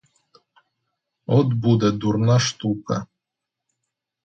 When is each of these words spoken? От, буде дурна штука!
От, 1.25 1.53
буде 1.53 1.91
дурна 1.91 2.39
штука! 2.39 3.05